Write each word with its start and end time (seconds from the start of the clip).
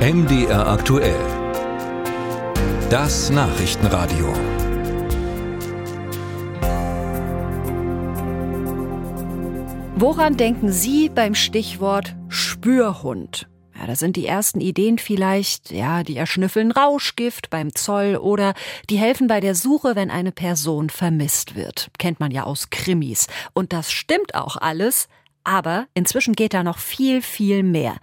MDR 0.00 0.66
aktuell. 0.66 1.20
Das 2.88 3.28
Nachrichtenradio. 3.28 4.32
Woran 9.96 10.38
denken 10.38 10.72
Sie 10.72 11.10
beim 11.10 11.34
Stichwort 11.34 12.16
Spürhund? 12.30 13.46
Ja, 13.78 13.86
da 13.86 13.94
sind 13.94 14.16
die 14.16 14.24
ersten 14.24 14.62
Ideen 14.62 14.96
vielleicht, 14.96 15.70
ja, 15.70 16.02
die 16.02 16.16
erschnüffeln 16.16 16.72
Rauschgift 16.72 17.50
beim 17.50 17.74
Zoll 17.74 18.16
oder 18.16 18.54
die 18.88 18.96
helfen 18.96 19.26
bei 19.26 19.40
der 19.40 19.54
Suche, 19.54 19.96
wenn 19.96 20.10
eine 20.10 20.32
Person 20.32 20.88
vermisst 20.88 21.56
wird. 21.56 21.90
Kennt 21.98 22.20
man 22.20 22.30
ja 22.30 22.44
aus 22.44 22.70
Krimis. 22.70 23.26
Und 23.52 23.74
das 23.74 23.92
stimmt 23.92 24.34
auch 24.34 24.56
alles, 24.56 25.08
aber 25.44 25.86
inzwischen 25.94 26.34
geht 26.34 26.54
da 26.54 26.62
noch 26.62 26.78
viel, 26.78 27.22
viel 27.22 27.62
mehr. 27.62 27.96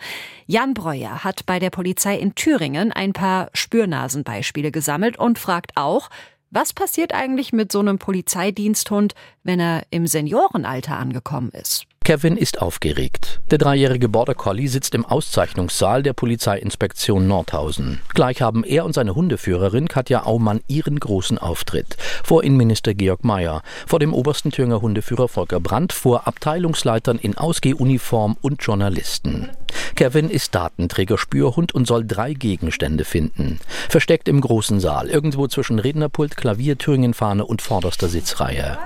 Jan 0.45 0.73
Breuer 0.73 1.23
hat 1.23 1.45
bei 1.45 1.59
der 1.59 1.69
Polizei 1.69 2.17
in 2.17 2.35
Thüringen 2.35 2.91
ein 2.91 3.13
paar 3.13 3.49
Spürnasenbeispiele 3.53 4.71
gesammelt 4.71 5.17
und 5.17 5.39
fragt 5.39 5.71
auch, 5.75 6.09
was 6.49 6.73
passiert 6.73 7.13
eigentlich 7.13 7.51
mit 7.51 7.71
so 7.71 7.79
einem 7.79 7.99
Polizeidiensthund, 7.99 9.15
wenn 9.43 9.59
er 9.59 9.83
im 9.89 10.07
Seniorenalter 10.07 10.97
angekommen 10.97 11.51
ist? 11.51 11.85
Kevin 12.07 12.37
ist 12.37 12.61
aufgeregt. 12.61 13.41
Der 13.51 13.57
dreijährige 13.57 14.07
Border 14.07 14.33
Collie 14.33 14.69
sitzt 14.69 14.95
im 14.95 15.03
Auszeichnungssaal 15.03 16.03
der 16.03 16.13
Polizeiinspektion 16.13 17.27
Nordhausen. 17.27 17.99
Gleich 18.13 18.41
haben 18.41 18.63
er 18.63 18.85
und 18.85 18.93
seine 18.93 19.13
Hundeführerin 19.13 19.89
Katja 19.89 20.23
Aumann 20.23 20.61
ihren 20.69 21.01
großen 21.01 21.37
Auftritt. 21.37 21.97
Vor 22.23 22.45
Innenminister 22.45 22.93
Georg 22.93 23.25
Mayer, 23.25 23.61
vor 23.85 23.99
dem 23.99 24.13
obersten 24.13 24.51
Thüringer 24.51 24.81
Hundeführer 24.81 25.27
Volker 25.27 25.59
Brandt, 25.59 25.91
vor 25.91 26.27
Abteilungsleitern 26.27 27.19
in 27.19 27.37
Ausgehuniform 27.37 28.37
und 28.39 28.63
Journalisten. 28.63 29.49
Kevin 29.97 30.29
ist 30.29 30.53
Datenträger 30.53 31.17
Spürhund 31.17 31.73
und 31.73 31.87
soll 31.87 32.05
drei 32.05 32.33
Gegenstände 32.33 33.03
finden. 33.03 33.59
Versteckt 33.89 34.27
im 34.27 34.41
großen 34.41 34.79
Saal, 34.79 35.07
irgendwo 35.07 35.47
zwischen 35.47 35.79
Rednerpult, 35.79 36.37
Klavier, 36.37 36.77
Thüringenfahne 36.77 37.43
und 37.43 37.63
vorderster 37.63 38.07
Sitzreihe. 38.07 38.77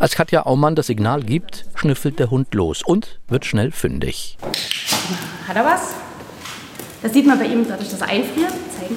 Als 0.00 0.14
Katja 0.14 0.44
Aumann 0.44 0.74
das 0.74 0.88
Signal 0.88 1.22
gibt, 1.22 1.64
schnüffelt 1.76 2.18
der 2.18 2.30
Hund 2.30 2.52
los 2.52 2.82
und 2.82 3.20
wird 3.28 3.46
schnell 3.46 3.72
fündig. 3.72 4.36
Hat 5.48 5.56
er 5.56 5.64
was? 5.64 5.94
Das 7.00 7.14
sieht 7.14 7.26
man 7.26 7.38
bei 7.38 7.46
ihm 7.46 7.66
dadurch, 7.66 7.88
dass 7.88 8.02
er 8.02 8.08
einfriert. 8.08 8.52
Zeigen. 8.78 8.96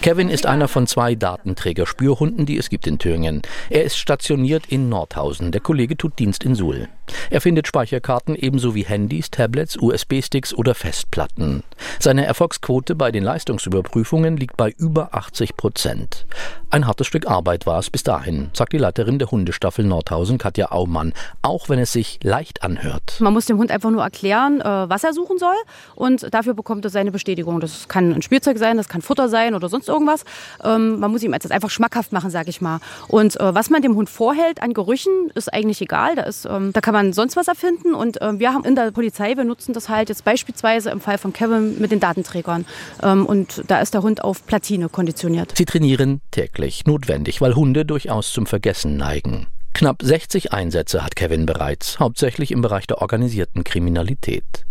Kevin 0.00 0.30
ist 0.30 0.46
einer 0.46 0.66
von 0.66 0.86
zwei 0.86 1.14
Datenträger-Spürhunden, 1.14 2.46
die 2.46 2.56
es 2.56 2.70
gibt 2.70 2.86
in 2.86 2.98
Thüringen. 2.98 3.42
Er 3.68 3.84
ist 3.84 3.98
stationiert 3.98 4.66
in 4.66 4.88
Nordhausen. 4.88 5.52
Der 5.52 5.60
Kollege 5.60 5.96
tut 5.96 6.18
Dienst 6.18 6.42
in 6.42 6.54
Suhl. 6.54 6.88
Er 7.30 7.40
findet 7.40 7.66
Speicherkarten 7.66 8.34
ebenso 8.34 8.74
wie 8.74 8.84
Handys, 8.84 9.30
Tablets, 9.30 9.76
USB-Sticks 9.76 10.54
oder 10.54 10.74
Festplatten. 10.74 11.62
Seine 11.98 12.26
Erfolgsquote 12.26 12.94
bei 12.94 13.10
den 13.10 13.24
Leistungsüberprüfungen 13.24 14.36
liegt 14.36 14.56
bei 14.56 14.70
über 14.70 15.14
80 15.14 15.56
Prozent. 15.56 16.26
Ein 16.70 16.86
hartes 16.86 17.06
Stück 17.06 17.26
Arbeit 17.26 17.66
war 17.66 17.78
es 17.78 17.90
bis 17.90 18.02
dahin, 18.02 18.50
sagt 18.54 18.72
die 18.72 18.78
Leiterin 18.78 19.18
der 19.18 19.30
Hundestaffel 19.30 19.84
Nordhausen, 19.84 20.38
Katja 20.38 20.72
Aumann, 20.72 21.12
auch 21.42 21.68
wenn 21.68 21.78
es 21.78 21.92
sich 21.92 22.18
leicht 22.22 22.62
anhört. 22.62 23.16
Man 23.20 23.32
muss 23.32 23.46
dem 23.46 23.58
Hund 23.58 23.70
einfach 23.70 23.90
nur 23.90 24.02
erklären, 24.02 24.60
äh, 24.60 24.64
was 24.64 25.04
er 25.04 25.12
suchen 25.12 25.38
soll 25.38 25.54
und 25.94 26.32
dafür 26.32 26.54
bekommt 26.54 26.84
er 26.84 26.90
seine 26.90 27.10
Bestätigung. 27.10 27.60
Das 27.60 27.88
kann 27.88 28.12
ein 28.12 28.22
Spielzeug 28.22 28.58
sein, 28.58 28.76
das 28.76 28.88
kann 28.88 29.02
Futter 29.02 29.28
sein 29.28 29.54
oder 29.54 29.68
sonst 29.68 29.88
irgendwas. 29.88 30.24
Ähm, 30.64 30.98
man 30.98 31.10
muss 31.10 31.22
ihm 31.22 31.32
das 31.32 31.50
einfach 31.50 31.70
schmackhaft 31.70 32.12
machen, 32.12 32.30
sag 32.30 32.48
ich 32.48 32.60
mal. 32.60 32.80
Und 33.08 33.38
äh, 33.38 33.54
was 33.54 33.70
man 33.70 33.82
dem 33.82 33.94
Hund 33.94 34.08
vorhält 34.08 34.62
an 34.62 34.72
Gerüchen, 34.72 35.30
ist 35.34 35.52
eigentlich 35.52 35.80
egal. 35.80 36.16
Da, 36.16 36.22
ist, 36.22 36.46
ähm, 36.46 36.72
da 36.72 36.80
kann 36.80 36.91
man 36.92 37.12
sonst 37.12 37.36
was 37.36 37.48
erfinden 37.48 37.94
und 37.94 38.20
äh, 38.20 38.38
wir 38.38 38.52
haben 38.52 38.64
in 38.64 38.74
der 38.74 38.90
Polizei, 38.90 39.36
wir 39.36 39.44
nutzen 39.44 39.72
das 39.72 39.88
halt 39.88 40.08
jetzt 40.08 40.24
beispielsweise 40.24 40.90
im 40.90 41.00
Fall 41.00 41.18
von 41.18 41.32
Kevin 41.32 41.78
mit 41.78 41.90
den 41.90 42.00
Datenträgern. 42.00 42.64
Ähm, 43.02 43.26
und 43.26 43.64
da 43.68 43.80
ist 43.80 43.94
der 43.94 44.02
Hund 44.02 44.24
auf 44.24 44.46
Platine 44.46 44.88
konditioniert. 44.88 45.52
Sie 45.56 45.64
trainieren 45.64 46.20
täglich, 46.30 46.86
notwendig, 46.86 47.40
weil 47.40 47.54
Hunde 47.54 47.84
durchaus 47.84 48.32
zum 48.32 48.46
Vergessen 48.46 48.96
neigen. 48.96 49.46
Knapp 49.74 50.02
60 50.02 50.52
Einsätze 50.52 51.02
hat 51.02 51.16
Kevin 51.16 51.46
bereits, 51.46 51.98
hauptsächlich 51.98 52.50
im 52.50 52.60
Bereich 52.60 52.86
der 52.86 53.00
organisierten 53.00 53.64
Kriminalität. 53.64 54.66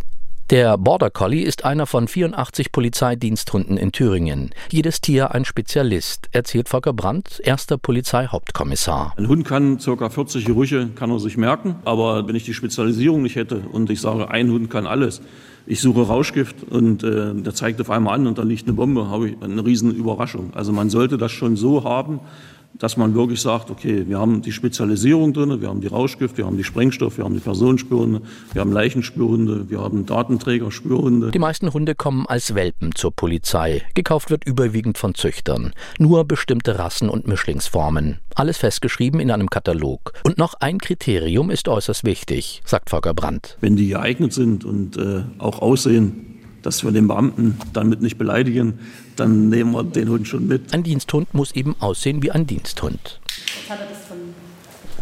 Der 0.51 0.77
Border 0.77 1.09
Collie 1.09 1.45
ist 1.45 1.63
einer 1.63 1.85
von 1.85 2.09
84 2.09 2.73
Polizeidiensthunden 2.73 3.77
in 3.77 3.93
Thüringen. 3.93 4.49
Jedes 4.69 4.99
Tier 4.99 5.31
ein 5.31 5.45
Spezialist, 5.45 6.27
erzählt 6.33 6.67
Volker 6.67 6.91
Brandt, 6.91 7.39
erster 7.41 7.77
Polizeihauptkommissar. 7.77 9.13
Ein 9.15 9.29
Hund 9.29 9.47
kann 9.47 9.77
ca. 9.77 10.09
40 10.09 10.43
Gerüche 10.43 10.89
kann 10.93 11.09
er 11.09 11.21
sich 11.21 11.37
merken, 11.37 11.75
aber 11.85 12.27
wenn 12.27 12.35
ich 12.35 12.43
die 12.43 12.53
Spezialisierung 12.53 13.21
nicht 13.21 13.37
hätte 13.37 13.61
und 13.71 13.89
ich 13.89 14.01
sage, 14.01 14.29
ein 14.29 14.51
Hund 14.51 14.69
kann 14.69 14.87
alles, 14.87 15.21
ich 15.67 15.79
suche 15.79 16.01
Rauschgift 16.01 16.63
und 16.69 17.01
äh, 17.05 17.33
der 17.33 17.53
zeigt 17.53 17.79
auf 17.79 17.89
einmal 17.89 18.15
an 18.15 18.27
und 18.27 18.37
da 18.37 18.43
liegt 18.43 18.67
eine 18.67 18.73
Bombe, 18.73 19.09
habe 19.09 19.29
ich 19.29 19.37
eine 19.41 19.63
riesen 19.63 19.95
Überraschung. 19.95 20.51
Also 20.53 20.73
man 20.73 20.89
sollte 20.89 21.17
das 21.17 21.31
schon 21.31 21.55
so 21.55 21.85
haben, 21.85 22.19
dass 22.79 22.97
man 22.97 23.13
wirklich 23.13 23.41
sagt, 23.41 23.69
okay, 23.69 24.05
wir 24.07 24.19
haben 24.19 24.41
die 24.41 24.51
Spezialisierung 24.51 25.33
drin, 25.33 25.61
wir 25.61 25.67
haben 25.67 25.81
die 25.81 25.87
Rauschgift, 25.87 26.37
wir 26.37 26.45
haben 26.45 26.57
die 26.57 26.63
Sprengstoff, 26.63 27.17
wir 27.17 27.25
haben 27.25 27.33
die 27.33 27.39
Personenspürhunde, 27.39 28.21
wir 28.53 28.61
haben 28.61 28.71
Leichenspürhunde, 28.71 29.69
wir 29.69 29.79
haben 29.79 30.05
Datenträgerspürhunde. 30.05 31.31
Die 31.31 31.39
meisten 31.39 31.73
Hunde 31.73 31.95
kommen 31.95 32.25
als 32.25 32.55
Welpen 32.55 32.95
zur 32.95 33.11
Polizei. 33.11 33.83
Gekauft 33.93 34.29
wird 34.29 34.45
überwiegend 34.45 34.97
von 34.97 35.13
Züchtern. 35.15 35.73
Nur 35.99 36.25
bestimmte 36.25 36.79
Rassen 36.79 37.09
und 37.09 37.27
Mischlingsformen. 37.27 38.19
Alles 38.35 38.57
festgeschrieben 38.57 39.19
in 39.19 39.31
einem 39.31 39.49
Katalog. 39.49 40.13
Und 40.23 40.37
noch 40.37 40.55
ein 40.59 40.77
Kriterium 40.77 41.49
ist 41.49 41.67
äußerst 41.67 42.03
wichtig, 42.03 42.61
sagt 42.65 42.89
Volker 42.89 43.13
Brandt. 43.13 43.57
Wenn 43.61 43.75
die 43.75 43.89
geeignet 43.89 44.33
sind 44.33 44.65
und 44.65 44.97
äh, 44.97 45.23
auch 45.37 45.61
aussehen, 45.61 46.30
dass 46.61 46.83
wir 46.83 46.91
den 46.91 47.07
Beamten 47.07 47.57
damit 47.73 48.01
nicht 48.01 48.17
beleidigen, 48.17 48.79
dann 49.15 49.49
nehmen 49.49 49.73
wir 49.73 49.83
den 49.83 50.09
Hund 50.09 50.27
schon 50.27 50.47
mit. 50.47 50.73
Ein 50.73 50.83
Diensthund 50.83 51.33
muss 51.33 51.51
eben 51.53 51.75
aussehen 51.79 52.21
wie 52.23 52.31
ein 52.31 52.47
Diensthund. 52.47 53.19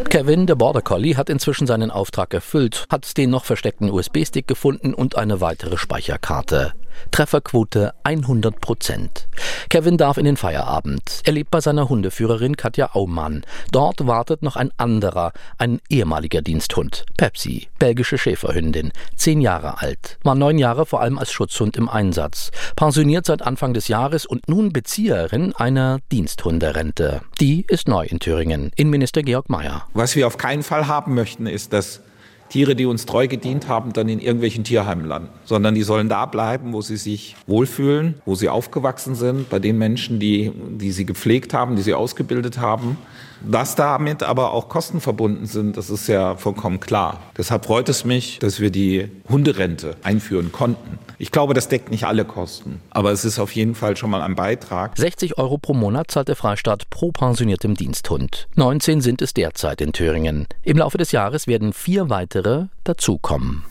Kevin, 0.09 0.47
der 0.47 0.55
Border 0.55 0.81
Collie, 0.81 1.17
hat 1.17 1.29
inzwischen 1.29 1.67
seinen 1.67 1.91
Auftrag 1.91 2.33
erfüllt, 2.33 2.85
hat 2.89 3.17
den 3.17 3.29
noch 3.29 3.43
versteckten 3.43 3.91
USB-Stick 3.91 4.47
gefunden 4.47 4.93
und 4.93 5.17
eine 5.17 5.41
weitere 5.41 5.77
Speicherkarte. 5.77 6.73
Trefferquote 7.11 7.93
100 8.03 8.59
Prozent. 8.59 9.27
Kevin 9.69 9.97
darf 9.97 10.17
in 10.17 10.25
den 10.25 10.37
Feierabend. 10.37 11.21
Er 11.25 11.33
lebt 11.33 11.51
bei 11.51 11.61
seiner 11.61 11.89
Hundeführerin 11.89 12.57
Katja 12.57 12.91
Aumann. 12.93 13.43
Dort 13.71 14.07
wartet 14.07 14.43
noch 14.43 14.55
ein 14.55 14.71
anderer, 14.77 15.31
ein 15.57 15.79
ehemaliger 15.89 16.41
Diensthund. 16.41 17.05
Pepsi, 17.17 17.67
belgische 17.77 18.17
Schäferhündin, 18.17 18.91
zehn 19.15 19.41
Jahre 19.41 19.81
alt, 19.81 20.17
war 20.23 20.35
neun 20.35 20.57
Jahre 20.57 20.85
vor 20.85 21.01
allem 21.01 21.17
als 21.17 21.31
Schutzhund 21.31 21.77
im 21.77 21.89
Einsatz, 21.89 22.51
pensioniert 22.75 23.25
seit 23.25 23.41
Anfang 23.41 23.73
des 23.73 23.87
Jahres 23.87 24.25
und 24.25 24.47
nun 24.47 24.73
Bezieherin 24.73 25.53
einer 25.55 25.99
Diensthunderente. 26.11 27.21
Die 27.39 27.65
ist 27.67 27.87
neu 27.87 28.05
in 28.05 28.19
Thüringen. 28.19 28.71
Innenminister 28.75 29.21
Georg 29.23 29.49
Mayer. 29.49 29.87
Was 29.93 30.15
wir 30.15 30.27
auf 30.27 30.37
keinen 30.37 30.63
Fall 30.63 30.87
haben 30.87 31.13
möchten, 31.15 31.47
ist, 31.47 31.73
dass 31.73 32.01
Tiere, 32.49 32.75
die 32.75 32.85
uns 32.85 33.05
treu 33.05 33.27
gedient 33.27 33.67
haben, 33.67 33.93
dann 33.93 34.09
in 34.09 34.19
irgendwelchen 34.19 34.63
Tierheimen 34.63 35.05
landen, 35.05 35.29
sondern 35.45 35.75
die 35.75 35.83
sollen 35.83 36.09
da 36.09 36.25
bleiben, 36.25 36.73
wo 36.73 36.81
sie 36.81 36.97
sich 36.97 37.35
wohlfühlen, 37.47 38.15
wo 38.25 38.35
sie 38.35 38.49
aufgewachsen 38.49 39.15
sind, 39.15 39.49
bei 39.49 39.59
den 39.59 39.77
Menschen, 39.77 40.19
die, 40.19 40.51
die 40.71 40.91
sie 40.91 41.05
gepflegt 41.05 41.53
haben, 41.53 41.75
die 41.75 41.81
sie 41.81 41.93
ausgebildet 41.93 42.59
haben. 42.59 42.97
Dass 43.41 43.75
damit 43.75 44.21
aber 44.21 44.51
auch 44.51 44.67
Kosten 44.67 44.99
verbunden 44.99 45.45
sind, 45.45 45.77
das 45.77 45.89
ist 45.89 46.07
ja 46.07 46.35
vollkommen 46.35 46.81
klar. 46.81 47.21
Deshalb 47.37 47.65
freut 47.65 47.87
es 47.87 48.03
mich, 48.03 48.39
dass 48.39 48.59
wir 48.59 48.69
die 48.69 49.09
Hunderente 49.29 49.95
einführen 50.03 50.51
konnten. 50.51 50.99
Ich 51.21 51.33
glaube, 51.33 51.53
das 51.53 51.67
deckt 51.67 51.91
nicht 51.91 52.05
alle 52.05 52.23
Kosten, 52.23 52.79
aber 52.91 53.11
es 53.11 53.25
ist 53.25 53.39
auf 53.39 53.51
jeden 53.51 53.75
Fall 53.75 53.97
schon 53.97 54.09
mal 54.09 54.21
ein 54.21 54.35
Beitrag. 54.35 54.97
60 54.97 55.37
Euro 55.37 55.57
pro 55.57 55.73
Monat 55.73 56.09
zahlt 56.09 56.29
der 56.29 56.37
Freistaat 56.37 56.89
pro 56.89 57.11
pensioniertem 57.11 57.75
Diensthund. 57.75 58.47
19 58.55 59.01
sind 59.01 59.21
es 59.21 59.33
derzeit 59.33 59.81
in 59.81 59.91
Thüringen. 59.91 60.47
Im 60.63 60.77
Laufe 60.77 60.97
des 60.97 61.11
Jahres 61.11 61.45
werden 61.45 61.73
vier 61.73 62.09
weitere 62.09 62.67
dazukommen. 62.85 63.65